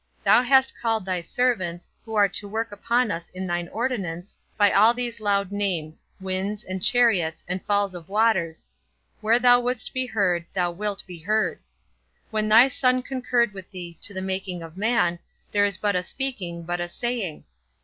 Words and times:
Thou 0.23 0.41
hast 0.41 0.73
called 0.81 1.05
thy 1.05 1.21
servants, 1.21 1.87
who 2.03 2.15
are 2.15 2.27
to 2.27 2.47
work 2.47 2.71
upon 2.71 3.11
us 3.11 3.29
in 3.29 3.45
thine 3.45 3.67
ordinance, 3.67 4.39
by 4.57 4.71
all 4.71 4.95
these 4.95 5.19
loud 5.19 5.51
names 5.51 6.03
winds, 6.19 6.63
and 6.63 6.81
chariots, 6.81 7.43
and 7.47 7.63
falls 7.63 7.93
of 7.93 8.09
waters; 8.09 8.65
where 9.19 9.37
thou 9.37 9.59
wouldst 9.59 9.93
be 9.93 10.07
heard, 10.07 10.43
thou 10.55 10.71
wilt 10.71 11.05
be 11.05 11.19
heard. 11.19 11.59
When 12.31 12.49
thy 12.49 12.67
Son 12.67 13.03
concurred 13.03 13.53
with 13.53 13.69
thee 13.69 13.95
to 14.01 14.11
the 14.11 14.23
making 14.23 14.63
of 14.63 14.75
man, 14.75 15.19
there 15.51 15.65
it 15.65 15.67
is 15.67 15.77
but 15.77 15.95
a 15.95 16.01
speaking, 16.01 16.63
but 16.63 16.81
a 16.81 16.87
saying. 16.87 17.43